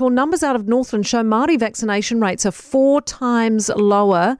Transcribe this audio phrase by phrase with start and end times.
[0.00, 4.36] Well, numbers out of Northland show Māori vaccination rates are four times lower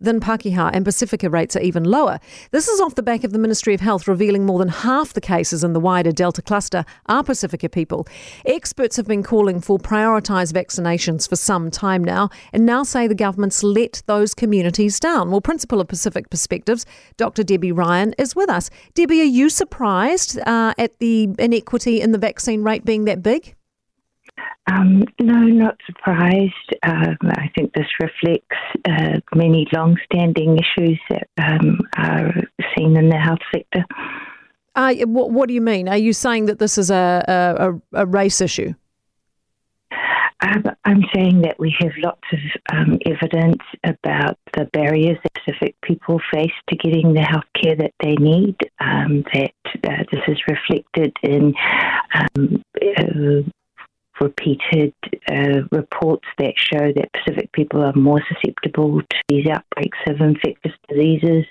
[0.00, 2.18] than Pakeha, and Pacifica rates are even lower.
[2.52, 5.20] This is off the back of the Ministry of Health revealing more than half the
[5.20, 8.08] cases in the wider Delta cluster are Pacifica people.
[8.46, 13.14] Experts have been calling for prioritised vaccinations for some time now, and now say the
[13.14, 15.30] government's let those communities down.
[15.30, 16.86] Well, Principal of Pacific Perspectives,
[17.18, 17.42] Dr.
[17.42, 18.70] Debbie Ryan, is with us.
[18.94, 23.54] Debbie, are you surprised uh, at the inequity in the vaccine rate being that big?
[24.66, 26.74] Um, no, not surprised.
[26.82, 28.56] Um, I think this reflects
[28.88, 32.32] uh, many long-standing issues that um, are
[32.76, 33.84] seen in the health sector.
[34.74, 35.88] Uh, what, what, do you mean?
[35.88, 37.24] Are you saying that this is a,
[37.92, 38.74] a, a race issue?
[40.40, 42.38] Um, I'm saying that we have lots of
[42.72, 47.92] um, evidence about the barriers that Pacific people face to getting the health care that
[48.02, 48.56] they need.
[48.80, 49.52] Um, that
[49.84, 51.54] uh, this is reflected in
[52.14, 53.50] um, uh,
[54.20, 54.94] repeated
[55.30, 60.72] uh, reports that show that Pacific people are more susceptible to these outbreaks of infectious
[60.88, 61.44] diseases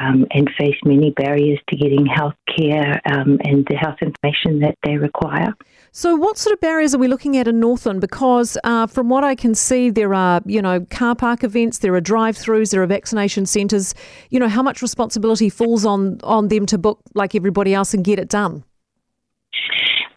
[0.00, 4.76] um, and face many barriers to getting health care um, and the health information that
[4.82, 5.54] they require.
[5.92, 8.00] So, what sort of barriers are we looking at in Northland?
[8.00, 11.94] Because uh, from what I can see, there are you know car park events, there
[11.94, 13.94] are drive-throughs, there are vaccination centres.
[14.30, 18.04] You know how much responsibility falls on on them to book like everybody else and
[18.04, 18.64] get it done.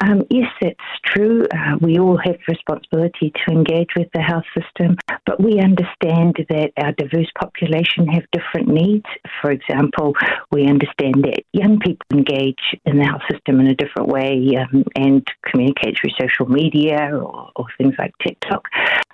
[0.02, 1.46] Um, yes, that's true.
[1.54, 6.72] Uh, we all have responsibility to engage with the health system, but we understand that
[6.78, 9.06] our diverse population have different needs.
[9.42, 10.14] For example,
[10.52, 14.84] we understand that young people engage in the health system in a different way um,
[14.96, 18.68] and communicate through social media or, or things like TikTok.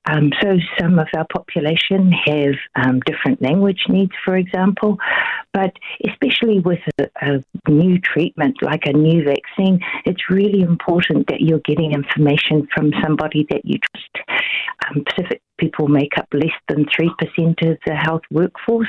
[0.09, 4.97] Um, so some of our population have um, different language needs, for example,
[5.53, 5.73] but
[6.07, 11.59] especially with a, a, new treatment like a new vaccine, it's really important that you're
[11.59, 14.41] getting information from somebody that you trust.
[14.87, 18.87] Um, Pacific people make up less than 3% of the health workforce,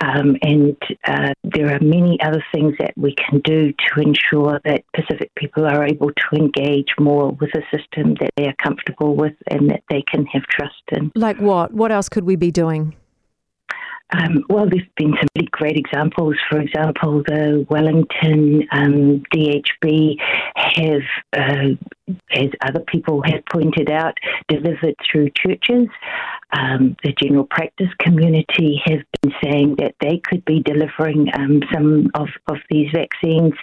[0.00, 4.84] um, and uh, there are many other things that we can do to ensure that
[4.94, 9.34] Pacific people are able to engage more with a system that they are comfortable with
[9.50, 11.12] and that they can have trust in.
[11.14, 11.72] Like what?
[11.72, 12.94] What else could we be doing?
[14.12, 16.36] Um, well, there's been some really great examples.
[16.50, 20.16] For example, the Wellington um, DHB
[20.54, 24.14] have, uh, as other people have pointed out,
[24.48, 25.88] delivered through churches.
[26.52, 32.10] Um, the general practice community have been saying that they could be delivering um, some
[32.14, 33.54] of, of these vaccines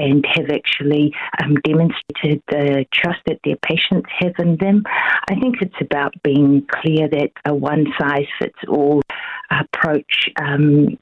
[0.00, 1.12] and have actually
[1.42, 4.84] um, demonstrated the trust that their patients have in them.
[4.86, 9.02] I think it's about being clear that a one size fits all
[9.50, 10.98] approach um,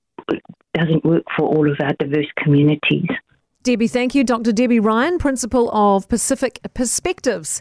[0.74, 3.06] doesn't work for all of our diverse communities.
[3.64, 4.24] Debbie, thank you.
[4.24, 4.52] Dr.
[4.52, 7.60] Debbie Ryan, Principal of Pacific Perspectives.